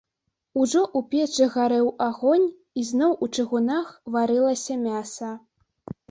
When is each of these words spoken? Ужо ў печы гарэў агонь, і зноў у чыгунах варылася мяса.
Ужо 0.59 0.79
ў 0.83 0.99
печы 1.09 1.45
гарэў 1.55 1.89
агонь, 2.05 2.47
і 2.83 2.85
зноў 2.91 3.13
у 3.25 3.27
чыгунах 3.35 3.91
варылася 4.17 4.79
мяса. 4.87 5.29